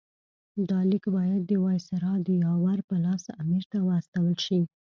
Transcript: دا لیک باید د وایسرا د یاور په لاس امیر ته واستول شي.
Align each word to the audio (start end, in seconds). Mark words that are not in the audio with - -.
دا 0.69 0.79
لیک 0.89 1.05
باید 1.15 1.41
د 1.45 1.51
وایسرا 1.63 2.13
د 2.25 2.27
یاور 2.43 2.79
په 2.89 2.95
لاس 3.05 3.23
امیر 3.41 3.63
ته 3.71 3.77
واستول 3.89 4.35
شي. 4.45 4.61